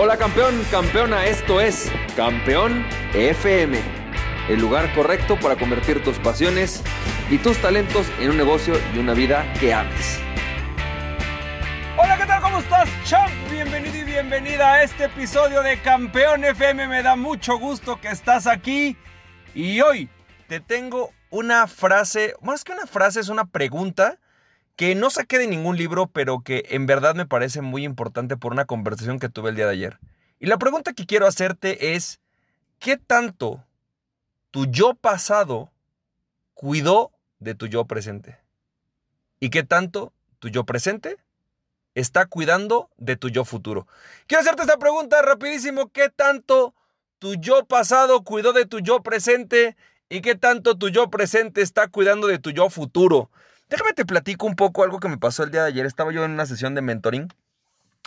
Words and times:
Hola 0.00 0.16
campeón, 0.16 0.64
campeona, 0.70 1.26
esto 1.26 1.60
es 1.60 1.90
Campeón 2.14 2.86
FM, 3.14 3.80
el 4.48 4.60
lugar 4.60 4.94
correcto 4.94 5.36
para 5.40 5.56
convertir 5.56 6.04
tus 6.04 6.20
pasiones 6.20 6.84
y 7.28 7.38
tus 7.38 7.60
talentos 7.60 8.06
en 8.20 8.30
un 8.30 8.36
negocio 8.36 8.74
y 8.94 8.98
una 8.98 9.12
vida 9.12 9.52
que 9.58 9.74
ames. 9.74 10.20
Hola, 11.96 12.16
¿qué 12.16 12.26
tal? 12.26 12.40
¿Cómo 12.40 12.60
estás, 12.60 12.88
champ? 13.06 13.28
Bienvenido 13.50 13.96
y 13.96 14.04
bienvenida 14.04 14.74
a 14.74 14.84
este 14.84 15.06
episodio 15.06 15.64
de 15.64 15.82
Campeón 15.82 16.44
FM. 16.44 16.86
Me 16.86 17.02
da 17.02 17.16
mucho 17.16 17.58
gusto 17.58 18.00
que 18.00 18.06
estás 18.06 18.46
aquí. 18.46 18.96
Y 19.52 19.80
hoy 19.80 20.08
te 20.46 20.60
tengo 20.60 21.10
una 21.30 21.66
frase, 21.66 22.34
más 22.40 22.62
que 22.62 22.70
una 22.70 22.86
frase, 22.86 23.18
es 23.18 23.30
una 23.30 23.46
pregunta 23.46 24.20
que 24.78 24.94
no 24.94 25.10
saqué 25.10 25.38
de 25.38 25.48
ningún 25.48 25.76
libro, 25.76 26.06
pero 26.06 26.42
que 26.42 26.64
en 26.68 26.86
verdad 26.86 27.16
me 27.16 27.26
parece 27.26 27.62
muy 27.62 27.84
importante 27.84 28.36
por 28.36 28.52
una 28.52 28.64
conversación 28.64 29.18
que 29.18 29.28
tuve 29.28 29.50
el 29.50 29.56
día 29.56 29.66
de 29.66 29.72
ayer. 29.72 29.98
Y 30.38 30.46
la 30.46 30.56
pregunta 30.56 30.92
que 30.92 31.04
quiero 31.04 31.26
hacerte 31.26 31.96
es, 31.96 32.20
¿qué 32.78 32.96
tanto 32.96 33.64
tu 34.52 34.66
yo 34.66 34.94
pasado 34.94 35.72
cuidó 36.54 37.10
de 37.40 37.56
tu 37.56 37.66
yo 37.66 37.86
presente? 37.86 38.38
¿Y 39.40 39.50
qué 39.50 39.64
tanto 39.64 40.12
tu 40.38 40.48
yo 40.48 40.62
presente 40.62 41.16
está 41.96 42.26
cuidando 42.26 42.88
de 42.98 43.16
tu 43.16 43.30
yo 43.30 43.44
futuro? 43.44 43.88
Quiero 44.28 44.42
hacerte 44.42 44.62
esta 44.62 44.78
pregunta 44.78 45.20
rapidísimo, 45.22 45.88
¿qué 45.88 46.08
tanto 46.08 46.72
tu 47.18 47.34
yo 47.34 47.64
pasado 47.66 48.22
cuidó 48.22 48.52
de 48.52 48.64
tu 48.64 48.78
yo 48.78 49.02
presente? 49.02 49.76
¿Y 50.08 50.20
qué 50.20 50.36
tanto 50.36 50.78
tu 50.78 50.88
yo 50.88 51.10
presente 51.10 51.62
está 51.62 51.88
cuidando 51.88 52.28
de 52.28 52.38
tu 52.38 52.52
yo 52.52 52.70
futuro? 52.70 53.28
Déjame 53.68 53.92
te 53.92 54.06
platico 54.06 54.46
un 54.46 54.56
poco 54.56 54.82
algo 54.82 54.98
que 54.98 55.08
me 55.08 55.18
pasó 55.18 55.42
el 55.42 55.50
día 55.50 55.62
de 55.62 55.68
ayer. 55.68 55.86
Estaba 55.86 56.12
yo 56.12 56.24
en 56.24 56.30
una 56.30 56.46
sesión 56.46 56.74
de 56.74 56.80
mentoring 56.80 57.28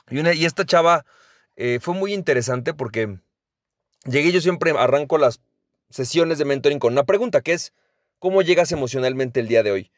y, 0.09 0.27
y 0.27 0.45
esta 0.45 0.65
chava 0.65 1.05
eh, 1.55 1.79
fue 1.79 1.93
muy 1.93 2.13
interesante 2.13 2.73
porque 2.73 3.19
llegué, 4.05 4.31
yo 4.31 4.41
siempre 4.41 4.71
arranco 4.71 5.17
las 5.17 5.41
sesiones 5.89 6.37
de 6.39 6.45
mentoring 6.45 6.79
con 6.79 6.93
una 6.93 7.03
pregunta 7.03 7.41
que 7.41 7.53
es, 7.53 7.73
¿cómo 8.17 8.41
llegas 8.41 8.71
emocionalmente 8.71 9.39
el 9.39 9.47
día 9.47 9.61
de 9.61 9.71
hoy? 9.71 9.91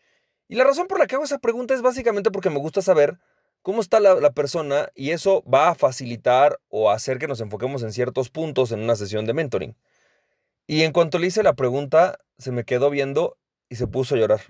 Y 0.49 0.55
la 0.55 0.65
razón 0.65 0.87
por 0.87 0.99
la 0.99 1.07
que 1.07 1.15
hago 1.15 1.23
esa 1.23 1.39
pregunta 1.39 1.73
es 1.73 1.81
básicamente 1.81 2.29
porque 2.29 2.49
me 2.49 2.59
gusta 2.59 2.81
saber 2.81 3.17
cómo 3.61 3.79
está 3.79 4.01
la, 4.01 4.15
la 4.15 4.31
persona 4.33 4.89
y 4.93 5.11
eso 5.11 5.43
va 5.43 5.69
a 5.69 5.75
facilitar 5.75 6.59
o 6.67 6.91
hacer 6.91 7.17
que 7.17 7.27
nos 7.29 7.39
enfoquemos 7.39 7.83
en 7.83 7.93
ciertos 7.93 8.29
puntos 8.29 8.73
en 8.73 8.81
una 8.81 8.97
sesión 8.97 9.25
de 9.25 9.33
mentoring. 9.33 9.77
Y 10.67 10.83
en 10.83 10.91
cuanto 10.91 11.19
le 11.19 11.27
hice 11.27 11.43
la 11.43 11.53
pregunta, 11.53 12.19
se 12.37 12.51
me 12.51 12.65
quedó 12.65 12.89
viendo 12.89 13.37
y 13.69 13.75
se 13.75 13.87
puso 13.87 14.15
a 14.15 14.17
llorar. 14.17 14.41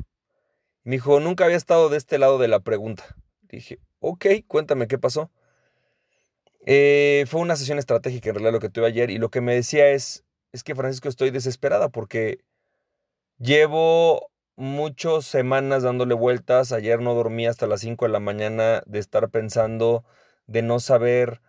Me 0.83 0.97
dijo, 0.97 1.19
nunca 1.19 1.45
había 1.45 1.57
estado 1.57 1.89
de 1.89 1.97
este 1.97 2.17
lado 2.17 2.37
de 2.37 2.47
la 2.47 2.59
pregunta. 2.59 3.03
Dije, 3.43 3.79
ok, 3.99 4.25
cuéntame 4.47 4.87
qué 4.87 4.97
pasó. 4.97 5.31
Eh, 6.65 7.25
fue 7.27 7.41
una 7.41 7.55
sesión 7.55 7.79
estratégica 7.79 8.29
en 8.29 8.35
realidad 8.35 8.53
lo 8.53 8.59
que 8.59 8.69
tuve 8.69 8.87
ayer 8.87 9.09
y 9.09 9.17
lo 9.17 9.29
que 9.29 9.41
me 9.41 9.53
decía 9.53 9.89
es, 9.89 10.23
es 10.51 10.63
que 10.63 10.75
Francisco 10.75 11.09
estoy 11.09 11.29
desesperada 11.29 11.89
porque 11.89 12.39
llevo 13.37 14.31
muchas 14.55 15.25
semanas 15.25 15.83
dándole 15.83 16.15
vueltas. 16.15 16.71
Ayer 16.71 16.99
no 17.01 17.13
dormí 17.15 17.47
hasta 17.47 17.67
las 17.67 17.81
5 17.81 18.05
de 18.05 18.11
la 18.11 18.19
mañana 18.19 18.83
de 18.85 18.99
estar 18.99 19.29
pensando, 19.29 20.03
de 20.47 20.61
no 20.61 20.79
saber 20.79 21.41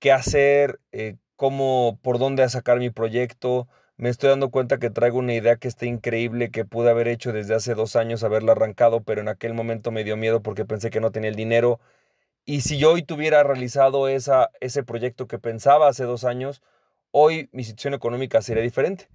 qué 0.00 0.12
hacer, 0.12 0.80
eh, 0.90 1.16
cómo, 1.36 1.98
por 2.02 2.18
dónde 2.18 2.48
sacar 2.48 2.78
mi 2.78 2.90
proyecto 2.90 3.68
me 3.96 4.08
estoy 4.08 4.30
dando 4.30 4.50
cuenta 4.50 4.78
que 4.78 4.90
traigo 4.90 5.18
una 5.18 5.34
idea 5.34 5.56
que 5.56 5.68
está 5.68 5.86
increíble, 5.86 6.50
que 6.50 6.64
pude 6.64 6.90
haber 6.90 7.08
hecho 7.08 7.32
desde 7.32 7.54
hace 7.54 7.74
dos 7.74 7.96
años, 7.96 8.24
haberla 8.24 8.52
arrancado, 8.52 9.02
pero 9.02 9.20
en 9.20 9.28
aquel 9.28 9.54
momento 9.54 9.90
me 9.90 10.04
dio 10.04 10.16
miedo 10.16 10.42
porque 10.42 10.64
pensé 10.64 10.90
que 10.90 11.00
no 11.00 11.12
tenía 11.12 11.30
el 11.30 11.36
dinero. 11.36 11.80
Y 12.44 12.62
si 12.62 12.78
yo 12.78 12.92
hoy 12.92 13.02
tuviera 13.02 13.42
realizado 13.42 14.08
esa, 14.08 14.50
ese 14.60 14.82
proyecto 14.82 15.26
que 15.28 15.38
pensaba 15.38 15.88
hace 15.88 16.04
dos 16.04 16.24
años, 16.24 16.62
hoy 17.12 17.48
mi 17.52 17.64
situación 17.64 17.94
económica 17.94 18.42
sería 18.42 18.62
diferente. 18.62 19.08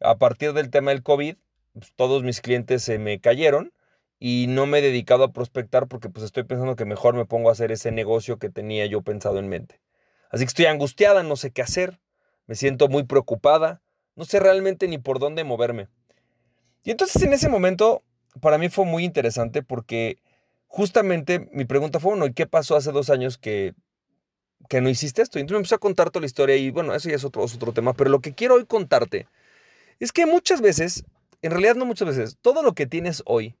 A 0.00 0.18
partir 0.18 0.52
del 0.52 0.70
tema 0.70 0.90
del 0.90 1.02
COVID, 1.02 1.36
pues, 1.74 1.92
todos 1.94 2.22
mis 2.24 2.40
clientes 2.40 2.82
se 2.82 2.98
me 2.98 3.20
cayeron 3.20 3.72
y 4.18 4.46
no 4.48 4.66
me 4.66 4.78
he 4.78 4.82
dedicado 4.82 5.24
a 5.24 5.32
prospectar 5.32 5.86
porque 5.86 6.08
pues 6.08 6.24
estoy 6.24 6.44
pensando 6.44 6.76
que 6.76 6.84
mejor 6.84 7.14
me 7.14 7.26
pongo 7.26 7.50
a 7.50 7.52
hacer 7.52 7.70
ese 7.72 7.92
negocio 7.92 8.38
que 8.38 8.48
tenía 8.48 8.86
yo 8.86 9.02
pensado 9.02 9.38
en 9.38 9.48
mente. 9.48 9.80
Así 10.30 10.44
que 10.44 10.48
estoy 10.48 10.66
angustiada, 10.66 11.22
no 11.22 11.36
sé 11.36 11.52
qué 11.52 11.62
hacer, 11.62 12.00
me 12.46 12.54
siento 12.54 12.88
muy 12.88 13.04
preocupada, 13.04 13.82
no 14.16 14.24
sé 14.24 14.40
realmente 14.40 14.88
ni 14.88 14.98
por 14.98 15.18
dónde 15.18 15.44
moverme. 15.44 15.88
Y 16.84 16.90
entonces 16.90 17.22
en 17.22 17.32
ese 17.32 17.48
momento 17.48 18.02
para 18.40 18.58
mí 18.58 18.68
fue 18.68 18.84
muy 18.84 19.04
interesante 19.04 19.62
porque 19.62 20.18
justamente 20.66 21.48
mi 21.52 21.64
pregunta 21.64 22.00
fue, 22.00 22.10
bueno, 22.10 22.26
¿y 22.26 22.32
qué 22.32 22.46
pasó 22.46 22.76
hace 22.76 22.92
dos 22.92 23.10
años 23.10 23.38
que, 23.38 23.74
que 24.68 24.80
no 24.80 24.88
hiciste 24.88 25.22
esto? 25.22 25.38
Y 25.38 25.42
entonces 25.42 25.54
me 25.54 25.58
empecé 25.58 25.76
a 25.76 25.78
contar 25.78 26.10
toda 26.10 26.22
la 26.22 26.26
historia 26.26 26.56
y 26.56 26.70
bueno, 26.70 26.94
eso 26.94 27.08
ya 27.08 27.16
es 27.16 27.24
otro, 27.24 27.44
es 27.44 27.54
otro 27.54 27.72
tema, 27.72 27.94
pero 27.94 28.10
lo 28.10 28.20
que 28.20 28.34
quiero 28.34 28.54
hoy 28.54 28.66
contarte 28.66 29.28
es 30.00 30.12
que 30.12 30.26
muchas 30.26 30.60
veces, 30.60 31.04
en 31.42 31.52
realidad 31.52 31.76
no 31.76 31.86
muchas 31.86 32.08
veces, 32.08 32.38
todo 32.42 32.62
lo 32.62 32.74
que 32.74 32.86
tienes 32.86 33.22
hoy, 33.26 33.54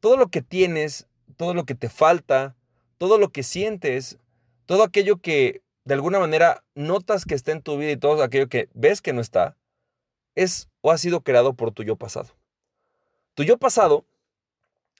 todo 0.00 0.16
lo 0.16 0.28
que 0.28 0.42
tienes, 0.42 1.06
todo 1.36 1.54
lo 1.54 1.64
que 1.64 1.74
te 1.74 1.88
falta, 1.88 2.54
todo 2.98 3.18
lo 3.18 3.30
que 3.30 3.42
sientes, 3.42 4.18
todo 4.66 4.82
aquello 4.82 5.16
que 5.18 5.62
de 5.84 5.94
alguna 5.94 6.18
manera 6.18 6.64
notas 6.74 7.24
que 7.24 7.34
está 7.34 7.52
en 7.52 7.62
tu 7.62 7.78
vida 7.78 7.92
y 7.92 7.96
todo 7.96 8.22
aquello 8.22 8.48
que 8.48 8.68
ves 8.74 9.00
que 9.00 9.12
no 9.12 9.20
está, 9.20 9.56
es 10.36 10.68
o 10.82 10.92
ha 10.92 10.98
sido 10.98 11.22
creado 11.22 11.54
por 11.54 11.72
tu 11.72 11.82
yo 11.82 11.96
pasado. 11.96 12.30
Tu 13.34 13.42
yo 13.42 13.58
pasado, 13.58 14.04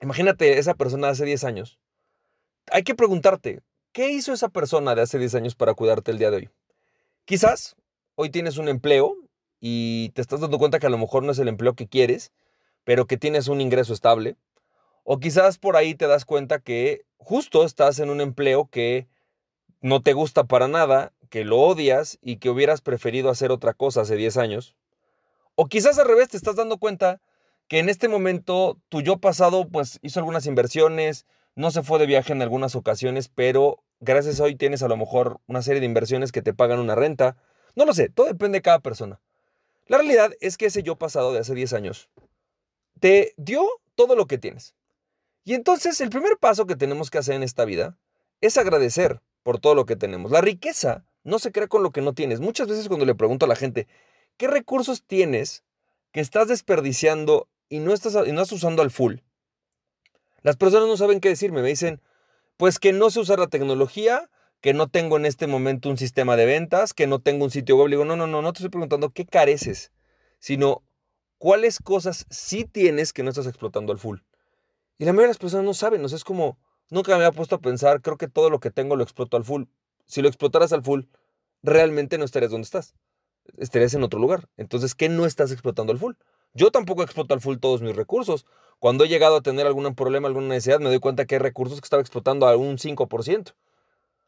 imagínate 0.02 0.58
esa 0.58 0.74
persona 0.74 1.06
de 1.06 1.12
hace 1.12 1.24
10 1.24 1.44
años. 1.44 1.78
Hay 2.72 2.82
que 2.82 2.96
preguntarte, 2.96 3.62
¿qué 3.92 4.10
hizo 4.10 4.32
esa 4.32 4.48
persona 4.48 4.94
de 4.96 5.02
hace 5.02 5.18
10 5.18 5.36
años 5.36 5.54
para 5.54 5.74
cuidarte 5.74 6.10
el 6.10 6.18
día 6.18 6.30
de 6.30 6.36
hoy? 6.38 6.50
Quizás 7.24 7.76
hoy 8.16 8.30
tienes 8.30 8.58
un 8.58 8.68
empleo 8.68 9.16
y 9.60 10.10
te 10.10 10.22
estás 10.22 10.40
dando 10.40 10.58
cuenta 10.58 10.78
que 10.78 10.86
a 10.86 10.90
lo 10.90 10.98
mejor 10.98 11.22
no 11.22 11.32
es 11.32 11.38
el 11.38 11.48
empleo 11.48 11.74
que 11.74 11.86
quieres, 11.86 12.32
pero 12.84 13.06
que 13.06 13.16
tienes 13.16 13.48
un 13.48 13.60
ingreso 13.60 13.92
estable. 13.92 14.36
O 15.04 15.18
quizás 15.18 15.58
por 15.58 15.76
ahí 15.76 15.94
te 15.94 16.06
das 16.06 16.24
cuenta 16.24 16.58
que 16.58 17.04
justo 17.18 17.64
estás 17.64 18.00
en 18.00 18.10
un 18.10 18.20
empleo 18.20 18.68
que 18.70 19.06
no 19.80 20.02
te 20.02 20.12
gusta 20.14 20.44
para 20.44 20.68
nada, 20.68 21.12
que 21.30 21.44
lo 21.44 21.60
odias 21.60 22.18
y 22.22 22.36
que 22.36 22.50
hubieras 22.50 22.80
preferido 22.80 23.30
hacer 23.30 23.50
otra 23.50 23.74
cosa 23.74 24.00
hace 24.02 24.16
10 24.16 24.36
años. 24.36 24.76
O 25.56 25.68
quizás 25.68 25.98
al 25.98 26.06
revés, 26.06 26.28
te 26.28 26.36
estás 26.36 26.54
dando 26.54 26.78
cuenta 26.78 27.20
que 27.66 27.78
en 27.78 27.88
este 27.88 28.08
momento 28.08 28.78
tu 28.90 29.00
yo 29.00 29.18
pasado 29.18 29.66
pues 29.68 29.98
hizo 30.02 30.20
algunas 30.20 30.46
inversiones, 30.46 31.26
no 31.54 31.70
se 31.70 31.82
fue 31.82 31.98
de 31.98 32.06
viaje 32.06 32.32
en 32.34 32.42
algunas 32.42 32.76
ocasiones, 32.76 33.28
pero 33.28 33.82
gracias 34.00 34.38
a 34.38 34.44
hoy 34.44 34.54
tienes 34.54 34.82
a 34.82 34.88
lo 34.88 34.98
mejor 34.98 35.40
una 35.46 35.62
serie 35.62 35.80
de 35.80 35.86
inversiones 35.86 36.30
que 36.30 36.42
te 36.42 36.52
pagan 36.52 36.78
una 36.78 36.94
renta. 36.94 37.36
No 37.74 37.86
lo 37.86 37.94
sé, 37.94 38.10
todo 38.10 38.26
depende 38.26 38.58
de 38.58 38.62
cada 38.62 38.80
persona. 38.80 39.18
La 39.86 39.96
realidad 39.96 40.32
es 40.40 40.58
que 40.58 40.66
ese 40.66 40.82
yo 40.82 40.96
pasado 40.96 41.32
de 41.32 41.40
hace 41.40 41.54
10 41.54 41.72
años 41.72 42.10
te 43.00 43.32
dio 43.38 43.66
todo 43.94 44.14
lo 44.14 44.26
que 44.26 44.36
tienes. 44.36 44.74
Y 45.44 45.54
entonces 45.54 46.00
el 46.02 46.10
primer 46.10 46.36
paso 46.38 46.66
que 46.66 46.76
tenemos 46.76 47.10
que 47.10 47.18
hacer 47.18 47.34
en 47.34 47.42
esta 47.42 47.64
vida 47.64 47.96
es 48.42 48.58
agradecer 48.58 49.22
por 49.42 49.58
todo 49.58 49.74
lo 49.74 49.86
que 49.86 49.96
tenemos. 49.96 50.30
La 50.30 50.42
riqueza 50.42 51.06
no 51.24 51.38
se 51.38 51.50
crea 51.50 51.68
con 51.68 51.82
lo 51.82 51.92
que 51.92 52.02
no 52.02 52.12
tienes. 52.12 52.40
Muchas 52.40 52.68
veces 52.68 52.88
cuando 52.88 53.06
le 53.06 53.14
pregunto 53.14 53.46
a 53.46 53.48
la 53.48 53.56
gente, 53.56 53.86
¿Qué 54.36 54.48
recursos 54.48 55.02
tienes 55.02 55.64
que 56.12 56.20
estás 56.20 56.48
desperdiciando 56.48 57.48
y 57.70 57.78
no 57.78 57.94
estás, 57.94 58.14
y 58.26 58.32
no 58.32 58.42
estás 58.42 58.52
usando 58.52 58.82
al 58.82 58.90
full? 58.90 59.16
Las 60.42 60.56
personas 60.56 60.88
no 60.88 60.96
saben 60.98 61.20
qué 61.20 61.30
decirme. 61.30 61.62
Me 61.62 61.68
dicen, 61.68 62.02
pues 62.58 62.78
que 62.78 62.92
no 62.92 63.08
sé 63.10 63.20
usar 63.20 63.38
la 63.38 63.46
tecnología, 63.46 64.28
que 64.60 64.74
no 64.74 64.88
tengo 64.88 65.16
en 65.16 65.24
este 65.24 65.46
momento 65.46 65.88
un 65.88 65.96
sistema 65.96 66.36
de 66.36 66.44
ventas, 66.44 66.92
que 66.92 67.06
no 67.06 67.18
tengo 67.20 67.44
un 67.44 67.50
sitio 67.50 67.76
web. 67.76 67.88
Le 67.88 67.96
digo, 67.96 68.04
no, 68.04 68.14
no, 68.14 68.26
no, 68.26 68.42
no 68.42 68.52
te 68.52 68.58
estoy 68.58 68.70
preguntando 68.70 69.10
qué 69.10 69.24
careces, 69.24 69.90
sino 70.38 70.82
cuáles 71.38 71.78
cosas 71.78 72.26
sí 72.28 72.64
tienes 72.64 73.14
que 73.14 73.22
no 73.22 73.30
estás 73.30 73.46
explotando 73.46 73.92
al 73.92 73.98
full. 73.98 74.18
Y 74.98 75.06
la 75.06 75.12
mayoría 75.12 75.28
de 75.28 75.30
las 75.30 75.38
personas 75.38 75.64
no 75.64 75.72
saben, 75.72 76.04
o 76.04 76.08
sea, 76.08 76.16
es 76.16 76.24
como, 76.24 76.58
nunca 76.90 77.12
me 77.12 77.24
había 77.24 77.32
puesto 77.32 77.56
a 77.56 77.60
pensar, 77.60 78.02
creo 78.02 78.18
que 78.18 78.28
todo 78.28 78.50
lo 78.50 78.60
que 78.60 78.70
tengo 78.70 78.96
lo 78.96 79.02
exploto 79.02 79.38
al 79.38 79.44
full. 79.44 79.64
Si 80.06 80.20
lo 80.20 80.28
explotaras 80.28 80.74
al 80.74 80.82
full, 80.82 81.04
realmente 81.62 82.18
no 82.18 82.24
estarías 82.24 82.50
donde 82.50 82.66
estás 82.66 82.94
estarías 83.58 83.94
en 83.94 84.02
otro 84.02 84.18
lugar. 84.18 84.48
Entonces, 84.56 84.94
¿qué 84.94 85.08
no 85.08 85.26
estás 85.26 85.52
explotando 85.52 85.92
al 85.92 85.98
full? 85.98 86.14
Yo 86.54 86.70
tampoco 86.70 87.02
exploto 87.02 87.34
al 87.34 87.40
full 87.40 87.58
todos 87.58 87.82
mis 87.82 87.94
recursos. 87.94 88.46
Cuando 88.78 89.04
he 89.04 89.08
llegado 89.08 89.36
a 89.36 89.42
tener 89.42 89.66
algún 89.66 89.94
problema, 89.94 90.28
alguna 90.28 90.48
necesidad, 90.48 90.80
me 90.80 90.88
doy 90.88 91.00
cuenta 91.00 91.26
que 91.26 91.34
hay 91.34 91.38
recursos 91.38 91.80
que 91.80 91.86
estaba 91.86 92.00
explotando 92.00 92.46
a 92.46 92.56
un 92.56 92.78
5%. 92.78 93.54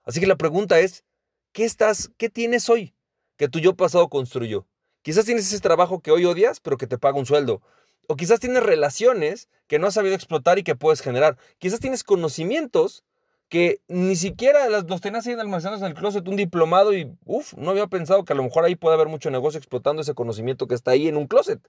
Así 0.04 0.20
que 0.20 0.26
la 0.26 0.36
pregunta 0.36 0.80
es, 0.80 1.04
¿qué 1.52 1.64
estás, 1.64 2.10
qué 2.16 2.28
tienes 2.28 2.68
hoy 2.68 2.94
que 3.36 3.48
tu 3.48 3.58
yo 3.60 3.74
pasado 3.74 4.08
construyó? 4.08 4.66
Quizás 5.02 5.24
tienes 5.24 5.46
ese 5.46 5.60
trabajo 5.60 6.00
que 6.00 6.10
hoy 6.10 6.24
odias, 6.24 6.60
pero 6.60 6.76
que 6.76 6.86
te 6.86 6.98
paga 6.98 7.18
un 7.18 7.26
sueldo. 7.26 7.62
O 8.08 8.16
quizás 8.16 8.40
tienes 8.40 8.62
relaciones 8.62 9.48
que 9.66 9.78
no 9.78 9.86
has 9.86 9.94
sabido 9.94 10.14
explotar 10.14 10.58
y 10.58 10.62
que 10.62 10.74
puedes 10.74 11.00
generar. 11.00 11.36
Quizás 11.58 11.80
tienes 11.80 12.04
conocimientos 12.04 13.04
que 13.48 13.80
ni 13.88 14.16
siquiera 14.16 14.68
los 14.68 15.00
tenías 15.00 15.26
ahí 15.26 15.32
almacenados 15.34 15.80
en 15.80 15.88
el 15.88 15.94
closet, 15.94 16.26
un 16.28 16.36
diplomado 16.36 16.92
y, 16.94 17.10
uff, 17.24 17.54
no 17.54 17.70
había 17.70 17.86
pensado 17.86 18.24
que 18.24 18.32
a 18.32 18.36
lo 18.36 18.42
mejor 18.42 18.64
ahí 18.64 18.76
puede 18.76 18.94
haber 18.94 19.08
mucho 19.08 19.30
negocio 19.30 19.58
explotando 19.58 20.02
ese 20.02 20.14
conocimiento 20.14 20.66
que 20.66 20.74
está 20.74 20.90
ahí 20.90 21.08
en 21.08 21.16
un 21.16 21.26
closet. 21.26 21.60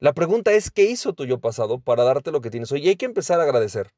La 0.00 0.12
pregunta 0.12 0.52
es, 0.52 0.70
¿qué 0.70 0.84
hizo 0.84 1.14
tu 1.14 1.24
yo 1.24 1.40
pasado 1.40 1.78
para 1.78 2.04
darte 2.04 2.30
lo 2.30 2.42
que 2.42 2.50
tienes 2.50 2.70
hoy? 2.72 2.84
Y 2.84 2.88
hay 2.88 2.96
que 2.96 3.06
empezar 3.06 3.40
a 3.40 3.44
agradecer. 3.44 3.92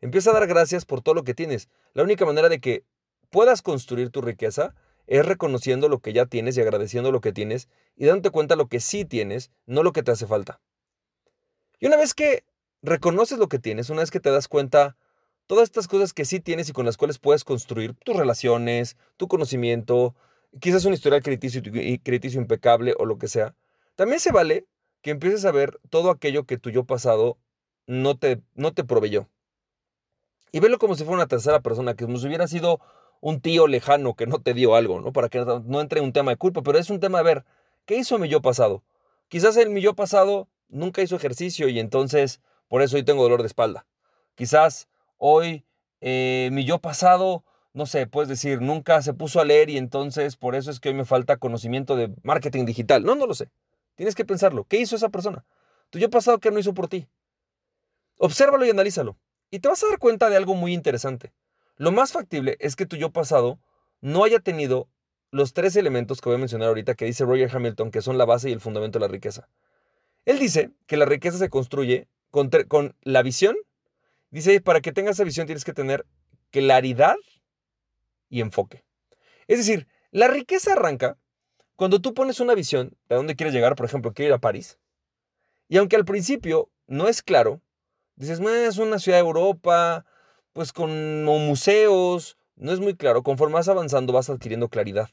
Empieza 0.00 0.30
a 0.30 0.34
dar 0.34 0.46
gracias 0.46 0.84
por 0.84 1.02
todo 1.02 1.14
lo 1.14 1.24
que 1.24 1.34
tienes. 1.34 1.68
La 1.92 2.04
única 2.04 2.24
manera 2.24 2.48
de 2.48 2.60
que 2.60 2.84
puedas 3.30 3.60
construir 3.60 4.10
tu 4.10 4.22
riqueza 4.22 4.74
es 5.08 5.26
reconociendo 5.26 5.88
lo 5.88 5.98
que 5.98 6.12
ya 6.12 6.26
tienes 6.26 6.56
y 6.56 6.60
agradeciendo 6.60 7.10
lo 7.10 7.20
que 7.20 7.32
tienes 7.32 7.68
y 7.96 8.06
dándote 8.06 8.30
cuenta 8.30 8.54
lo 8.54 8.68
que 8.68 8.78
sí 8.78 9.04
tienes, 9.04 9.50
no 9.66 9.82
lo 9.82 9.92
que 9.92 10.04
te 10.04 10.12
hace 10.12 10.26
falta. 10.26 10.60
Y 11.80 11.86
una 11.86 11.96
vez 11.96 12.14
que 12.14 12.44
reconoces 12.80 13.38
lo 13.38 13.48
que 13.48 13.58
tienes, 13.58 13.90
una 13.90 14.00
vez 14.00 14.10
que 14.12 14.20
te 14.20 14.30
das 14.30 14.46
cuenta 14.46 14.96
todas 15.50 15.64
estas 15.64 15.88
cosas 15.88 16.12
que 16.12 16.24
sí 16.24 16.38
tienes 16.38 16.68
y 16.68 16.72
con 16.72 16.86
las 16.86 16.96
cuales 16.96 17.18
puedes 17.18 17.42
construir 17.42 17.94
tus 18.04 18.14
relaciones, 18.14 18.96
tu 19.16 19.26
conocimiento, 19.26 20.14
quizás 20.60 20.84
un 20.84 20.92
historial 20.92 21.24
crediticio, 21.24 21.60
impecable 22.40 22.94
o 22.96 23.04
lo 23.04 23.18
que 23.18 23.26
sea, 23.26 23.56
también 23.96 24.20
se 24.20 24.30
vale 24.30 24.68
que 25.02 25.10
empieces 25.10 25.44
a 25.44 25.50
ver 25.50 25.80
todo 25.90 26.12
aquello 26.12 26.44
que 26.44 26.56
tu 26.56 26.70
yo 26.70 26.84
pasado 26.84 27.36
no 27.88 28.16
te, 28.16 28.40
no 28.54 28.72
te 28.74 28.84
proveyó. 28.84 29.28
Y 30.52 30.60
verlo 30.60 30.78
como 30.78 30.94
si 30.94 31.02
fuera 31.02 31.16
una 31.16 31.26
tercera 31.26 31.58
persona, 31.58 31.94
que 31.94 32.04
como 32.04 32.18
si 32.18 32.28
hubiera 32.28 32.46
sido 32.46 32.78
un 33.20 33.40
tío 33.40 33.66
lejano 33.66 34.14
que 34.14 34.28
no 34.28 34.40
te 34.40 34.54
dio 34.54 34.76
algo, 34.76 35.00
¿no? 35.00 35.12
Para 35.12 35.30
que 35.30 35.44
no 35.64 35.80
entre 35.80 36.00
un 36.00 36.12
tema 36.12 36.30
de 36.30 36.36
culpa, 36.36 36.62
pero 36.62 36.78
es 36.78 36.90
un 36.90 37.00
tema 37.00 37.18
de 37.18 37.24
ver, 37.24 37.44
¿qué 37.86 37.96
hizo 37.96 38.20
mi 38.20 38.28
yo 38.28 38.40
pasado? 38.40 38.84
Quizás 39.26 39.56
el 39.56 39.70
mi 39.70 39.80
yo 39.80 39.96
pasado 39.96 40.46
nunca 40.68 41.02
hizo 41.02 41.16
ejercicio 41.16 41.68
y 41.68 41.80
entonces 41.80 42.40
por 42.68 42.82
eso 42.82 42.94
hoy 42.94 43.02
tengo 43.02 43.24
dolor 43.24 43.40
de 43.40 43.48
espalda. 43.48 43.84
Quizás 44.36 44.86
hoy 45.20 45.64
eh, 46.00 46.48
mi 46.52 46.64
yo 46.64 46.78
pasado, 46.78 47.44
no 47.72 47.86
sé, 47.86 48.06
puedes 48.06 48.28
decir, 48.28 48.60
nunca 48.60 49.00
se 49.02 49.14
puso 49.14 49.40
a 49.40 49.44
leer 49.44 49.70
y 49.70 49.76
entonces 49.76 50.36
por 50.36 50.56
eso 50.56 50.70
es 50.70 50.80
que 50.80 50.88
hoy 50.88 50.94
me 50.94 51.04
falta 51.04 51.36
conocimiento 51.36 51.94
de 51.94 52.12
marketing 52.24 52.64
digital. 52.64 53.04
No, 53.04 53.14
no 53.14 53.26
lo 53.26 53.34
sé. 53.34 53.50
Tienes 53.94 54.14
que 54.14 54.24
pensarlo. 54.24 54.64
¿Qué 54.64 54.78
hizo 54.78 54.96
esa 54.96 55.10
persona? 55.10 55.44
Tu 55.90 55.98
yo 55.98 56.10
pasado, 56.10 56.38
¿qué 56.38 56.50
no 56.50 56.58
hizo 56.58 56.74
por 56.74 56.88
ti? 56.88 57.06
Obsérvalo 58.18 58.64
y 58.64 58.70
analízalo. 58.70 59.18
Y 59.50 59.60
te 59.60 59.68
vas 59.68 59.82
a 59.84 59.88
dar 59.88 59.98
cuenta 59.98 60.30
de 60.30 60.36
algo 60.36 60.54
muy 60.54 60.72
interesante. 60.72 61.32
Lo 61.76 61.92
más 61.92 62.12
factible 62.12 62.56
es 62.60 62.76
que 62.76 62.86
tu 62.86 62.96
yo 62.96 63.10
pasado 63.10 63.60
no 64.00 64.24
haya 64.24 64.38
tenido 64.40 64.88
los 65.30 65.52
tres 65.52 65.76
elementos 65.76 66.20
que 66.20 66.28
voy 66.28 66.36
a 66.36 66.38
mencionar 66.38 66.68
ahorita 66.68 66.94
que 66.94 67.04
dice 67.04 67.24
Roger 67.24 67.54
Hamilton, 67.54 67.90
que 67.90 68.02
son 68.02 68.18
la 68.18 68.24
base 68.24 68.50
y 68.50 68.52
el 68.52 68.60
fundamento 68.60 68.98
de 68.98 69.06
la 69.06 69.12
riqueza. 69.12 69.48
Él 70.24 70.38
dice 70.38 70.70
que 70.86 70.96
la 70.96 71.04
riqueza 71.04 71.38
se 71.38 71.50
construye 71.50 72.08
con, 72.30 72.50
con 72.68 72.96
la 73.02 73.22
visión. 73.22 73.56
Dice, 74.30 74.60
para 74.60 74.80
que 74.80 74.92
tengas 74.92 75.16
esa 75.16 75.24
visión 75.24 75.46
tienes 75.46 75.64
que 75.64 75.72
tener 75.72 76.06
claridad 76.50 77.16
y 78.28 78.40
enfoque. 78.40 78.84
Es 79.48 79.58
decir, 79.58 79.88
la 80.10 80.28
riqueza 80.28 80.72
arranca 80.72 81.18
cuando 81.76 82.00
tú 82.00 82.14
pones 82.14 82.40
una 82.40 82.54
visión 82.54 82.96
de 83.08 83.16
dónde 83.16 83.36
quieres 83.36 83.54
llegar, 83.54 83.74
por 83.74 83.86
ejemplo, 83.86 84.12
quiero 84.12 84.28
ir 84.28 84.34
a 84.34 84.40
París. 84.40 84.78
Y 85.68 85.78
aunque 85.78 85.96
al 85.96 86.04
principio 86.04 86.70
no 86.86 87.08
es 87.08 87.22
claro, 87.22 87.60
dices, 88.16 88.40
es 88.40 88.78
una 88.78 88.98
ciudad 88.98 89.18
de 89.18 89.24
Europa, 89.24 90.04
pues 90.52 90.72
con 90.72 91.24
museos, 91.24 92.36
no 92.56 92.72
es 92.72 92.80
muy 92.80 92.94
claro. 92.94 93.22
Conforme 93.22 93.54
vas 93.54 93.68
avanzando 93.68 94.12
vas 94.12 94.28
adquiriendo 94.30 94.68
claridad. 94.68 95.10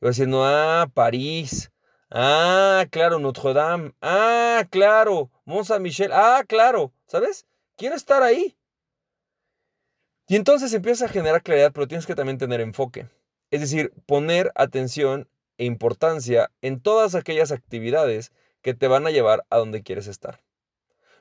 Y 0.00 0.04
vas 0.04 0.16
diciendo, 0.16 0.44
ah, 0.44 0.88
París, 0.92 1.72
ah, 2.10 2.84
claro, 2.90 3.18
Notre 3.18 3.54
Dame, 3.54 3.94
ah, 4.02 4.64
claro, 4.70 5.30
Mont 5.44 5.66
Saint-Michel, 5.66 6.12
ah, 6.12 6.44
claro, 6.46 6.92
¿sabes? 7.06 7.46
Quiero 7.76 7.96
estar 7.96 8.22
ahí. 8.22 8.56
Y 10.28 10.36
entonces 10.36 10.72
empiezas 10.72 11.10
a 11.10 11.12
generar 11.12 11.42
claridad, 11.42 11.72
pero 11.72 11.88
tienes 11.88 12.06
que 12.06 12.14
también 12.14 12.38
tener 12.38 12.60
enfoque. 12.60 13.08
Es 13.50 13.60
decir, 13.60 13.92
poner 14.06 14.52
atención 14.54 15.28
e 15.58 15.64
importancia 15.64 16.50
en 16.62 16.80
todas 16.80 17.14
aquellas 17.14 17.52
actividades 17.52 18.32
que 18.62 18.74
te 18.74 18.88
van 18.88 19.06
a 19.06 19.10
llevar 19.10 19.44
a 19.50 19.58
donde 19.58 19.82
quieres 19.82 20.06
estar. 20.06 20.42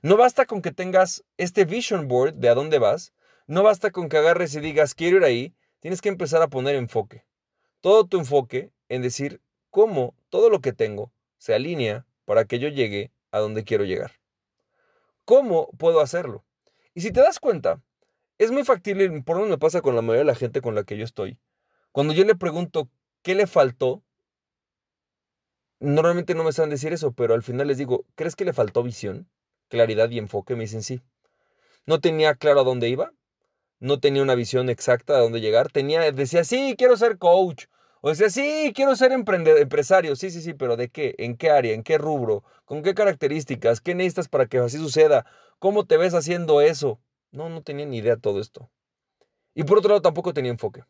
No 0.01 0.15
basta 0.15 0.45
con 0.45 0.61
que 0.61 0.71
tengas 0.71 1.23
este 1.37 1.65
vision 1.65 2.07
board 2.07 2.35
de 2.35 2.49
a 2.49 2.55
dónde 2.55 2.79
vas, 2.79 3.13
no 3.47 3.63
basta 3.63 3.91
con 3.91 4.09
que 4.09 4.17
agarres 4.17 4.55
y 4.55 4.59
digas 4.59 4.95
quiero 4.95 5.17
ir 5.17 5.23
ahí, 5.23 5.55
tienes 5.79 6.01
que 6.01 6.09
empezar 6.09 6.41
a 6.41 6.47
poner 6.47 6.75
enfoque. 6.75 7.25
Todo 7.81 8.05
tu 8.05 8.17
enfoque 8.17 8.71
en 8.89 9.01
decir 9.01 9.41
cómo 9.69 10.15
todo 10.29 10.49
lo 10.49 10.61
que 10.61 10.71
tengo 10.71 11.11
se 11.37 11.53
alinea 11.53 12.05
para 12.25 12.45
que 12.45 12.59
yo 12.59 12.69
llegue 12.69 13.11
a 13.31 13.39
donde 13.39 13.63
quiero 13.63 13.83
llegar. 13.83 14.22
¿Cómo 15.25 15.69
puedo 15.77 16.01
hacerlo? 16.01 16.43
Y 16.93 17.01
si 17.01 17.11
te 17.11 17.21
das 17.21 17.39
cuenta, 17.39 17.81
es 18.37 18.51
muy 18.51 18.63
factible, 18.63 19.21
por 19.21 19.37
lo 19.37 19.45
me 19.45 19.57
pasa 19.57 19.81
con 19.81 19.95
la 19.95 20.01
mayoría 20.01 20.21
de 20.21 20.25
la 20.25 20.35
gente 20.35 20.61
con 20.61 20.75
la 20.75 20.83
que 20.83 20.97
yo 20.97 21.05
estoy. 21.05 21.39
Cuando 21.91 22.13
yo 22.13 22.25
le 22.25 22.35
pregunto 22.35 22.89
qué 23.21 23.35
le 23.35 23.47
faltó, 23.47 24.03
normalmente 25.79 26.35
no 26.35 26.43
me 26.43 26.51
saben 26.51 26.69
decir 26.71 26.93
eso, 26.93 27.13
pero 27.13 27.33
al 27.33 27.43
final 27.43 27.67
les 27.67 27.77
digo, 27.77 28.05
¿crees 28.15 28.35
que 28.35 28.45
le 28.45 28.53
faltó 28.53 28.83
visión, 28.83 29.29
claridad 29.69 30.09
y 30.09 30.17
enfoque? 30.17 30.55
Me 30.55 30.63
dicen 30.63 30.83
sí. 30.83 31.01
No 31.85 31.99
tenía 31.99 32.35
claro 32.35 32.61
a 32.61 32.63
dónde 32.63 32.89
iba, 32.89 33.13
no 33.79 33.99
tenía 33.99 34.23
una 34.23 34.35
visión 34.35 34.69
exacta 34.69 35.13
de 35.15 35.21
dónde 35.21 35.41
llegar. 35.41 35.71
Tenía, 35.71 36.09
decía, 36.11 36.43
sí, 36.43 36.75
quiero 36.77 36.95
ser 36.95 37.17
coach. 37.17 37.65
O 38.05 38.09
decía, 38.09 38.29
sí, 38.29 38.73
quiero 38.75 38.97
ser 38.97 39.13
empresario. 39.13 40.17
Sí, 40.17 40.29
sí, 40.29 40.41
sí, 40.41 40.53
pero 40.53 40.75
¿de 40.75 40.89
qué? 40.89 41.15
¿En 41.19 41.37
qué 41.37 41.51
área? 41.51 41.73
¿En 41.73 41.83
qué 41.83 41.97
rubro? 41.97 42.43
¿Con 42.65 42.83
qué 42.83 42.93
características? 42.93 43.79
¿Qué 43.79 43.95
necesitas 43.95 44.27
para 44.27 44.45
que 44.45 44.57
así 44.57 44.77
suceda? 44.77 45.25
¿Cómo 45.57 45.85
te 45.85 45.95
ves 45.95 46.13
haciendo 46.13 46.59
eso? 46.59 46.99
No, 47.31 47.47
no 47.47 47.61
tenía 47.61 47.85
ni 47.85 47.99
idea 47.99 48.15
de 48.15 48.21
todo 48.21 48.41
esto. 48.41 48.69
Y 49.55 49.63
por 49.63 49.77
otro 49.77 49.91
lado, 49.91 50.01
tampoco 50.01 50.33
tenía 50.33 50.51
enfoque. 50.51 50.83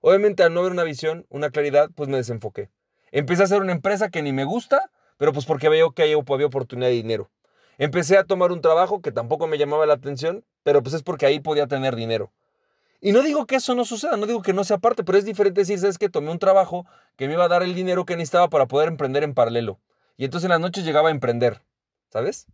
Obviamente, 0.00 0.42
al 0.42 0.54
no 0.54 0.60
haber 0.60 0.72
una 0.72 0.84
visión, 0.84 1.26
una 1.28 1.50
claridad, 1.50 1.90
pues 1.94 2.08
me 2.08 2.16
desenfoqué. 2.16 2.70
Empecé 3.12 3.42
a 3.42 3.44
hacer 3.44 3.60
una 3.60 3.72
empresa 3.72 4.08
que 4.08 4.22
ni 4.22 4.32
me 4.32 4.44
gusta, 4.44 4.90
pero 5.18 5.34
pues 5.34 5.44
porque 5.44 5.68
veo 5.68 5.92
que 5.92 6.04
había 6.04 6.46
oportunidad 6.46 6.88
de 6.88 6.94
dinero. 6.94 7.30
Empecé 7.76 8.16
a 8.16 8.24
tomar 8.24 8.52
un 8.52 8.62
trabajo 8.62 9.02
que 9.02 9.12
tampoco 9.12 9.46
me 9.48 9.58
llamaba 9.58 9.84
la 9.84 9.92
atención, 9.92 10.46
pero 10.62 10.82
pues 10.82 10.94
es 10.94 11.02
porque 11.02 11.26
ahí 11.26 11.40
podía 11.40 11.66
tener 11.66 11.94
dinero. 11.94 12.32
Y 13.04 13.12
no 13.12 13.20
digo 13.20 13.44
que 13.44 13.56
eso 13.56 13.74
no 13.74 13.84
suceda, 13.84 14.16
no 14.16 14.24
digo 14.24 14.40
que 14.40 14.54
no 14.54 14.64
sea 14.64 14.78
parte, 14.78 15.04
pero 15.04 15.18
es 15.18 15.26
diferente 15.26 15.60
decir, 15.60 15.78
sabes 15.78 15.98
que 15.98 16.08
tomé 16.08 16.30
un 16.30 16.38
trabajo 16.38 16.86
que 17.16 17.28
me 17.28 17.34
iba 17.34 17.44
a 17.44 17.48
dar 17.48 17.62
el 17.62 17.74
dinero 17.74 18.06
que 18.06 18.16
necesitaba 18.16 18.48
para 18.48 18.64
poder 18.64 18.88
emprender 18.88 19.22
en 19.24 19.34
paralelo. 19.34 19.78
Y 20.16 20.24
entonces 20.24 20.46
en 20.46 20.52
las 20.52 20.60
noches 20.60 20.86
llegaba 20.86 21.10
a 21.10 21.12
emprender, 21.12 21.60
¿sabes? 22.08 22.46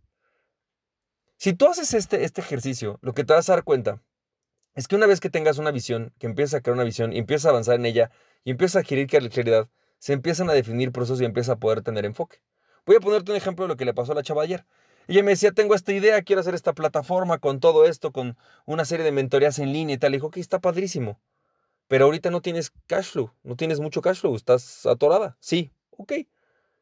Si 1.37 1.53
tú 1.53 1.67
haces 1.67 1.93
este, 1.93 2.25
este 2.25 2.41
ejercicio, 2.41 2.99
lo 3.01 3.13
que 3.13 3.23
te 3.23 3.31
vas 3.31 3.47
a 3.47 3.53
dar 3.53 3.63
cuenta 3.63 4.01
es 4.75 4.89
que 4.89 4.97
una 4.97 5.05
vez 5.05 5.21
que 5.21 5.29
tengas 5.29 5.57
una 5.57 5.71
visión, 5.71 6.11
que 6.19 6.27
empiezas 6.27 6.55
a 6.55 6.61
crear 6.61 6.75
una 6.75 6.83
visión 6.83 7.13
y 7.13 7.19
empiezas 7.19 7.45
a 7.45 7.51
avanzar 7.51 7.75
en 7.75 7.85
ella 7.85 8.11
y 8.43 8.51
empiezas 8.51 8.75
a 8.75 8.79
adquirir 8.79 9.07
claridad, 9.07 9.69
se 9.99 10.11
empiezan 10.11 10.49
a 10.49 10.53
definir 10.53 10.91
procesos 10.91 11.21
y 11.21 11.23
empiezas 11.23 11.55
a 11.55 11.59
poder 11.61 11.81
tener 11.81 12.03
enfoque. 12.03 12.41
Voy 12.85 12.97
a 12.97 12.99
ponerte 12.99 13.31
un 13.31 13.37
ejemplo 13.37 13.63
de 13.63 13.69
lo 13.69 13.77
que 13.77 13.85
le 13.85 13.93
pasó 13.93 14.11
a 14.11 14.15
la 14.15 14.23
chava 14.23 14.43
ayer. 14.43 14.65
Ella 15.07 15.23
me 15.23 15.31
decía, 15.31 15.51
tengo 15.51 15.75
esta 15.75 15.91
idea, 15.91 16.21
quiero 16.21 16.39
hacer 16.41 16.55
esta 16.55 16.73
plataforma 16.73 17.39
con 17.39 17.59
todo 17.59 17.85
esto, 17.85 18.11
con 18.11 18.37
una 18.65 18.85
serie 18.85 19.03
de 19.03 19.11
mentorías 19.11 19.59
en 19.59 19.73
línea 19.73 19.95
y 19.95 19.97
tal. 19.97 20.11
Le 20.11 20.17
dijo, 20.17 20.31
que 20.31 20.39
está 20.39 20.59
padrísimo. 20.59 21.19
Pero 21.87 22.05
ahorita 22.05 22.29
no 22.29 22.41
tienes 22.41 22.71
cash 22.87 23.11
flow, 23.11 23.33
no 23.43 23.55
tienes 23.55 23.81
mucho 23.81 24.01
cash 24.01 24.21
flow, 24.21 24.35
estás 24.35 24.85
atorada. 24.85 25.35
Sí, 25.41 25.71
ok. 25.97 26.13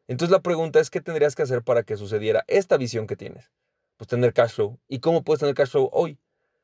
Entonces 0.08 0.32
la 0.32 0.42
pregunta 0.42 0.80
es, 0.80 0.90
¿qué 0.90 1.02
tendrías 1.02 1.36
que 1.36 1.42
hacer 1.42 1.64
para 1.64 1.84
que 1.84 1.98
sucediera 1.98 2.44
esta 2.48 2.78
visión 2.78 3.08
que 3.08 3.16
tienes? 3.16 3.52
Pues 3.98 4.08
tener 4.08 4.34
cash 4.34 4.52
flow. 4.52 4.80
¿Y 4.88 5.00
cómo 5.00 5.24
puedes 5.24 5.40
tener 5.40 5.56
cash 5.56 5.70
flow 5.70 5.90
hoy? 5.92 6.20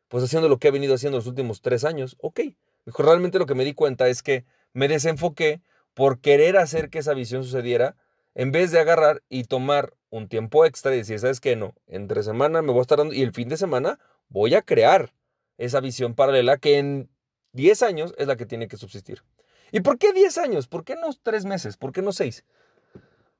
Pues 0.07 0.23
haciendo 0.23 0.47
lo 0.47 0.59
que 0.59 0.67
he 0.67 0.71
venido 0.71 0.93
haciendo 0.93 1.17
los 1.17 1.27
últimos 1.27 1.61
tres 1.61 1.85
años. 1.85 2.17
Ok. 2.21 2.41
Dijo, 2.85 3.01
realmente 3.01 3.39
lo 3.39 3.47
que 3.47 3.55
me 3.55 3.65
di 3.65 3.73
cuenta 3.73 4.07
es 4.07 4.21
que 4.21 4.45
me 4.73 4.87
desenfoqué 4.87 5.61
por 5.95 6.19
querer 6.19 6.57
hacer 6.57 6.89
que 6.89 6.99
esa 6.99 7.13
visión 7.13 7.43
sucediera 7.43 7.95
en 8.35 8.51
vez 8.51 8.71
de 8.71 8.79
agarrar 8.79 9.23
y 9.29 9.45
tomar 9.45 9.93
un 10.09 10.27
tiempo 10.27 10.65
extra 10.65 10.93
y 10.93 10.99
decir, 10.99 11.19
¿sabes 11.19 11.39
qué? 11.39 11.55
No, 11.55 11.73
entre 11.87 12.21
semana 12.21 12.61
me 12.61 12.71
voy 12.71 12.79
a 12.79 12.81
estar 12.81 12.97
dando 12.97 13.13
y 13.13 13.21
el 13.21 13.33
fin 13.33 13.49
de 13.49 13.57
semana 13.57 13.99
voy 14.29 14.53
a 14.55 14.61
crear 14.61 15.13
esa 15.57 15.79
visión 15.79 16.13
paralela 16.13 16.57
que 16.57 16.77
en 16.77 17.09
10 17.53 17.81
años 17.83 18.13
es 18.17 18.27
la 18.27 18.35
que 18.35 18.45
tiene 18.45 18.67
que 18.67 18.77
subsistir. 18.77 19.23
¿Y 19.71 19.79
por 19.79 19.97
qué 19.97 20.13
10 20.13 20.37
años? 20.37 20.67
¿Por 20.67 20.83
qué 20.83 20.95
no 20.95 21.09
3 21.23 21.45
meses? 21.45 21.77
¿Por 21.77 21.91
qué 21.91 22.01
no 22.01 22.11
6? 22.11 22.43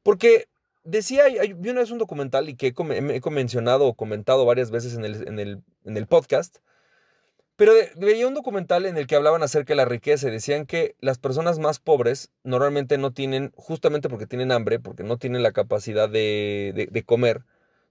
Porque 0.02 0.48
decía, 0.84 1.26
vi 1.56 1.70
una 1.70 1.82
vez 1.82 1.92
un 1.92 1.98
documental 1.98 2.48
y 2.48 2.56
que 2.56 2.74
he 2.78 3.30
mencionado 3.30 3.86
o 3.86 3.94
comentado 3.96 4.46
varias 4.46 4.72
veces 4.72 4.96
en 4.96 5.04
el, 5.04 5.28
en 5.28 5.40
el, 5.40 5.62
en 5.84 5.98
el 5.98 6.08
podcast, 6.08 6.58
pero 7.56 7.74
veía 7.96 8.28
un 8.28 8.34
documental 8.34 8.86
en 8.86 8.98
el 8.98 9.08
que 9.08 9.16
hablaban 9.16 9.42
acerca 9.42 9.74
de 9.74 9.78
la 9.78 9.86
riqueza 9.86 10.28
y 10.28 10.32
decían 10.32 10.66
que 10.66 10.96
las 11.00 11.18
personas 11.18 11.58
más 11.58 11.80
pobres 11.80 12.32
normalmente 12.44 12.98
no 12.98 13.12
tienen, 13.12 13.54
justamente 13.56 14.10
porque 14.10 14.28
tienen 14.28 14.52
hambre, 14.52 14.80
porque 14.80 15.04
no 15.04 15.18
tienen 15.18 15.42
la 15.42 15.54
capacidad 15.54 16.10
de, 16.10 16.90
de, 16.92 17.04
comer, 17.04 17.44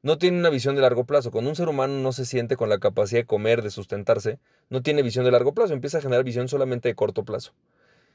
no 0.02 0.18
tienen 0.18 0.40
una 0.40 0.50
visión 0.50 0.75
de 0.75 0.83
largo 0.83 1.04
plazo. 1.04 1.30
Cuando 1.30 1.49
un 1.49 1.56
ser 1.56 1.68
humano 1.68 1.94
no 1.94 2.12
se 2.12 2.26
siente 2.26 2.56
con 2.56 2.68
la 2.68 2.78
capacidad 2.78 3.21
de 3.21 3.26
comer, 3.26 3.62
de 3.62 3.71
sustentarse, 3.71 4.38
no 4.68 4.83
tiene 4.83 5.02
visión 5.02 5.25
de 5.25 5.30
largo 5.30 5.54
plazo, 5.54 5.73
empieza 5.73 5.99
a 5.99 6.02
generar 6.02 6.25
visión 6.25 6.49
solamente 6.49 6.88
de 6.88 6.94
corto 6.94 7.25
plazo. 7.25 7.54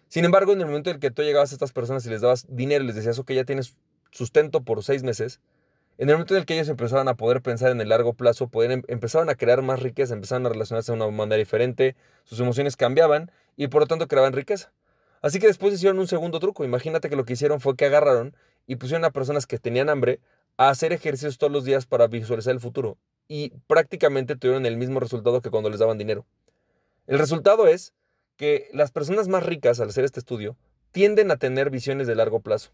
Sin 0.08 0.25
embargo, 0.25 0.53
en 0.53 0.62
el 0.62 0.68
momento 0.68 0.91
en 0.91 0.96
el 0.96 1.00
que 1.00 1.12
tú 1.12 1.24
llegabas 1.24 1.51
a 1.51 1.56
estas 1.56 1.72
personas 1.72 2.06
y 2.06 2.10
les 2.10 2.22
dabas 2.22 2.46
dinero 2.48 2.84
y 2.84 2.88
les 2.88 2.96
decías, 2.96 3.20
que 3.25 3.36
ya 3.36 3.44
tienes 3.44 3.75
sustento 4.12 4.62
por 4.62 4.84
seis 4.84 5.01
meses, 5.01 5.39
en 6.00 6.08
el 6.08 6.15
momento 6.15 6.34
en 6.34 6.39
el 6.39 6.46
que 6.46 6.53
ellos 6.53 6.70
empezaban 6.70 7.10
a 7.10 7.15
poder 7.15 7.41
pensar 7.41 7.72
en 7.72 7.82
el 7.82 7.89
largo 7.89 8.13
plazo, 8.13 8.48
poder, 8.48 8.72
em, 8.72 8.84
empezaban 8.88 9.29
a 9.29 9.36
crear 9.36 9.62
más 9.62 9.82
riqueza, 9.82 10.13
empezaban 10.13 10.46
a 10.46 10.50
relacionarse 10.50 10.94
de 10.94 10.96
una 10.96 11.12
manera 11.12 11.38
diferente, 11.38 11.98
sus 12.24 12.39
emociones 12.39 12.77
cambiaban 12.77 13.32
y 13.58 13.68
por 13.68 13.82
lo 13.82 13.88
tanto 13.88 14.08
creaban 14.08 14.32
riqueza. 14.32 14.72
Así 15.22 15.39
que 15.39 15.48
después 15.48 15.74
hicieron 15.74 16.00
un 16.00 16.08
segundo 16.08 16.39
truco. 16.39 16.63
Imagínate 16.63 17.10
que 17.10 17.18
lo 17.18 17.25
que 17.25 17.34
hicieron 17.34 17.60
fue 17.60 17.75
que 17.75 17.84
agarraron 17.84 18.34
y 18.65 18.77
pusieron 18.77 19.03
a 19.03 19.12
personas 19.12 19.46
que 19.46 19.60
tenían 19.60 19.89
hambre 19.89 20.22
a 20.56 20.70
hacer 20.70 20.94
ejercicios 20.94 21.38
todos 21.38 21.51
los 21.51 21.65
días 21.65 21.86
para 21.86 22.08
visualizar 22.08 22.53
el 22.53 22.62
futuro. 22.62 22.98
Y 23.27 23.50
prácticamente 23.68 24.38
tuvieron 24.38 24.65
el 24.65 24.77
mismo 24.77 25.01
resultado 25.01 25.41
que 25.41 25.50
cuando 25.50 25.70
les 25.70 25.79
daban 25.79 25.98
dinero. 25.98 26.25
El 27.08 27.20
resultado 27.20 27.68
es 27.68 27.91
que 28.38 28.70
las 28.72 28.91
personas 28.91 29.27
más 29.27 29.46
ricas 29.46 29.82
al 29.82 29.89
hacer 29.89 30.06
este 30.06 30.22
estudio 30.22 30.56
tienden 30.91 31.29
a 31.29 31.36
tener 31.36 31.70
visiones 31.70 32.08
de 32.08 32.15
largo 32.15 32.39
plazo. 32.39 32.72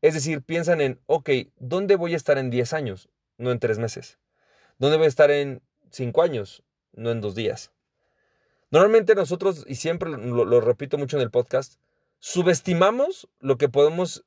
Es 0.00 0.14
decir, 0.14 0.42
piensan 0.42 0.80
en, 0.80 1.00
ok, 1.06 1.30
¿dónde 1.56 1.96
voy 1.96 2.14
a 2.14 2.16
estar 2.16 2.38
en 2.38 2.50
10 2.50 2.72
años? 2.72 3.08
No 3.36 3.50
en 3.50 3.58
3 3.58 3.78
meses. 3.78 4.18
¿Dónde 4.78 4.96
voy 4.96 5.06
a 5.06 5.08
estar 5.08 5.30
en 5.30 5.62
5 5.90 6.22
años? 6.22 6.62
No 6.92 7.10
en 7.10 7.20
2 7.20 7.34
días. 7.34 7.72
Normalmente 8.70 9.14
nosotros, 9.14 9.64
y 9.66 9.76
siempre 9.76 10.10
lo, 10.10 10.44
lo, 10.44 10.60
repito 10.60 10.98
mucho 10.98 11.16
en 11.16 11.22
el 11.22 11.30
podcast, 11.30 11.80
subestimamos 12.18 13.28
lo 13.40 13.56
que 13.56 13.68
podemos 13.68 14.24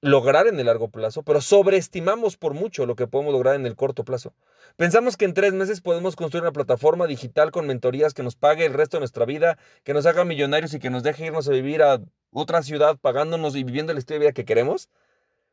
lograr 0.00 0.46
en 0.46 0.58
el 0.60 0.66
largo 0.66 0.88
plazo, 0.88 1.22
pero 1.22 1.40
sobreestimamos 1.40 2.36
por 2.36 2.54
mucho 2.54 2.86
lo 2.86 2.96
que 2.96 3.06
podemos 3.06 3.32
lograr 3.32 3.54
en 3.54 3.66
el 3.66 3.76
corto 3.76 4.04
plazo. 4.04 4.34
Pensamos 4.76 5.16
que 5.16 5.24
en 5.24 5.34
tres 5.34 5.52
meses 5.52 5.80
podemos 5.80 6.16
construir 6.16 6.42
una 6.42 6.52
plataforma 6.52 7.06
digital 7.06 7.50
con 7.50 7.66
mentorías 7.66 8.14
que 8.14 8.22
nos 8.22 8.36
pague 8.36 8.66
el 8.66 8.74
resto 8.74 8.98
de 8.98 9.00
nuestra 9.00 9.24
vida, 9.24 9.58
que 9.84 9.94
nos 9.94 10.06
haga 10.06 10.24
millonarios 10.24 10.74
y 10.74 10.78
que 10.78 10.90
nos 10.90 11.02
deje 11.02 11.26
irnos 11.26 11.48
a 11.48 11.52
vivir 11.52 11.82
a 11.82 12.00
otra 12.30 12.62
ciudad 12.62 12.98
pagándonos 12.98 13.56
y 13.56 13.64
viviendo 13.64 13.92
el 13.92 13.98
estilo 13.98 14.16
de 14.16 14.26
vida 14.26 14.32
que 14.32 14.44
queremos, 14.44 14.90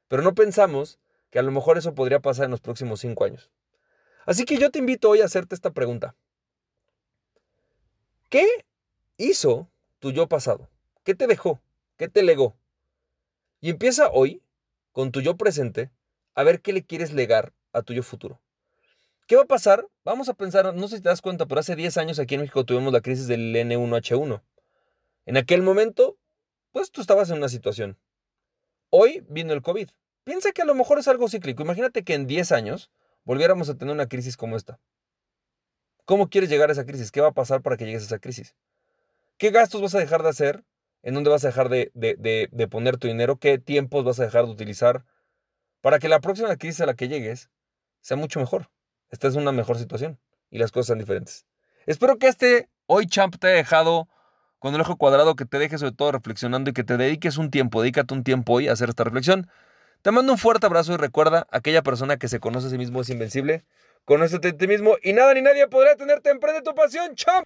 pero 0.07 0.21
no 0.21 0.35
pensamos 0.35 0.99
que 1.29 1.39
a 1.39 1.43
lo 1.43 1.51
mejor 1.51 1.77
eso 1.77 1.95
podría 1.95 2.19
pasar 2.19 2.45
en 2.45 2.51
los 2.51 2.61
próximos 2.61 2.99
cinco 2.99 3.23
años. 3.23 3.49
Así 4.25 4.45
que 4.45 4.57
yo 4.57 4.69
te 4.69 4.79
invito 4.79 5.09
hoy 5.09 5.21
a 5.21 5.25
hacerte 5.25 5.55
esta 5.55 5.71
pregunta. 5.71 6.15
¿Qué 8.29 8.45
hizo 9.17 9.69
tu 9.99 10.11
yo 10.11 10.27
pasado? 10.27 10.69
¿Qué 11.03 11.15
te 11.15 11.27
dejó? 11.27 11.61
¿Qué 11.97 12.07
te 12.07 12.23
legó? 12.23 12.55
Y 13.63 13.69
empieza 13.69 14.09
hoy, 14.11 14.43
con 14.91 15.13
tu 15.13 15.21
yo 15.21 15.37
presente, 15.37 15.89
a 16.35 16.43
ver 16.43 16.59
qué 16.59 16.73
le 16.73 16.83
quieres 16.83 17.13
legar 17.13 17.53
a 17.71 17.81
tu 17.81 17.93
yo 17.93 18.03
futuro. 18.03 18.41
¿Qué 19.25 19.37
va 19.37 19.43
a 19.43 19.45
pasar? 19.45 19.87
Vamos 20.03 20.27
a 20.27 20.33
pensar, 20.33 20.75
no 20.75 20.87
sé 20.89 20.97
si 20.97 21.01
te 21.01 21.07
das 21.07 21.21
cuenta, 21.21 21.45
pero 21.45 21.61
hace 21.61 21.77
10 21.77 21.95
años 21.95 22.19
aquí 22.19 22.35
en 22.35 22.41
México 22.41 22.65
tuvimos 22.65 22.91
la 22.91 22.99
crisis 22.99 23.25
del 23.25 23.55
N1H1. 23.55 24.43
En 25.27 25.37
aquel 25.37 25.61
momento, 25.61 26.17
pues 26.73 26.91
tú 26.91 26.99
estabas 26.99 27.29
en 27.29 27.37
una 27.37 27.47
situación. 27.47 27.97
Hoy 28.89 29.25
vino 29.29 29.53
el 29.53 29.61
COVID. 29.61 29.87
Piensa 30.25 30.51
que 30.51 30.63
a 30.63 30.65
lo 30.65 30.75
mejor 30.75 30.99
es 30.99 31.07
algo 31.07 31.29
cíclico. 31.29 31.63
Imagínate 31.63 32.03
que 32.03 32.15
en 32.15 32.27
10 32.27 32.51
años 32.51 32.91
volviéramos 33.23 33.69
a 33.69 33.75
tener 33.75 33.93
una 33.93 34.09
crisis 34.09 34.35
como 34.35 34.57
esta. 34.57 34.81
¿Cómo 36.03 36.29
quieres 36.29 36.49
llegar 36.49 36.67
a 36.67 36.73
esa 36.73 36.85
crisis? 36.85 37.11
¿Qué 37.11 37.21
va 37.21 37.29
a 37.29 37.33
pasar 37.33 37.61
para 37.61 37.77
que 37.77 37.85
llegues 37.85 38.01
a 38.01 38.07
esa 38.07 38.19
crisis? 38.19 38.57
¿Qué 39.37 39.51
gastos 39.51 39.81
vas 39.81 39.95
a 39.95 39.99
dejar 39.99 40.21
de 40.21 40.27
hacer 40.27 40.65
en 41.03 41.13
dónde 41.13 41.29
vas 41.29 41.43
a 41.43 41.47
dejar 41.47 41.69
de, 41.69 42.67
poner 42.71 42.97
tu 42.97 43.07
dinero, 43.07 43.37
qué 43.37 43.59
tiempos 43.59 44.03
vas 44.03 44.19
a 44.19 44.23
dejar 44.23 44.45
de 44.45 44.51
utilizar, 44.51 45.05
para 45.81 45.99
que 45.99 46.07
la 46.07 46.21
próxima 46.21 46.55
crisis 46.55 46.81
a 46.81 46.85
la 46.85 46.93
que 46.95 47.09
llegues 47.09 47.49
sea 48.01 48.17
mucho 48.17 48.39
mejor. 48.39 48.69
Esta 49.09 49.27
es 49.27 49.35
una 49.35 49.51
mejor 49.51 49.77
situación 49.77 50.19
y 50.49 50.57
las 50.57 50.71
cosas 50.71 50.87
sean 50.87 50.99
diferentes. 50.99 51.45
Espero 51.85 52.17
que 52.17 52.27
este 52.27 52.69
hoy 52.85 53.05
champ 53.05 53.35
te 53.37 53.47
haya 53.47 53.57
dejado 53.57 54.07
con 54.59 54.73
el 54.73 54.81
ojo 54.81 54.95
cuadrado, 54.95 55.35
que 55.35 55.45
te 55.45 55.59
dejes 55.59 55.81
sobre 55.81 55.93
todo 55.93 56.13
reflexionando 56.13 56.69
y 56.69 56.73
que 56.73 56.85
te 56.85 56.95
dediques 56.95 57.37
un 57.37 57.51
tiempo, 57.51 57.81
dedícate 57.81 58.13
un 58.13 58.23
tiempo 58.23 58.53
hoy 58.53 58.69
a 58.69 58.71
hacer 58.71 58.87
esta 58.87 59.03
reflexión. 59.03 59.49
Te 60.01 60.11
mando 60.11 60.31
un 60.31 60.37
fuerte 60.37 60.65
abrazo 60.65 60.93
y 60.93 60.97
recuerda, 60.97 61.47
aquella 61.51 61.81
persona 61.81 62.17
que 62.17 62.29
se 62.29 62.39
conoce 62.39 62.67
a 62.67 62.69
sí 62.69 62.77
mismo 62.77 63.01
es 63.01 63.09
invencible. 63.09 63.65
Conócete 64.05 64.49
a 64.49 64.57
ti 64.57 64.67
mismo 64.67 64.95
y 65.01 65.13
nada 65.13 65.33
ni 65.33 65.41
nadie 65.41 65.67
podrá 65.67 65.95
tenerte. 65.95 66.29
Emprende 66.29 66.61
tu 66.61 66.73
pasión, 66.73 67.15
champ. 67.15 67.45